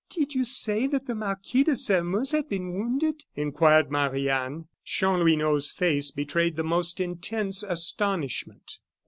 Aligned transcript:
"Did 0.09 0.33
you 0.33 0.43
say 0.45 0.87
that 0.87 1.05
the 1.05 1.13
Marquis 1.13 1.63
de 1.63 1.75
Sairmeuse 1.75 2.31
had 2.31 2.49
been 2.49 2.73
wounded?" 2.73 3.23
inquired 3.35 3.91
Marie 3.91 4.29
Anne. 4.31 4.65
Chanlouineau's 4.83 5.69
face 5.69 6.09
betrayed 6.09 6.55
the 6.55 6.63
most 6.63 6.99
intense 6.99 7.61
astonishment. 7.61 8.79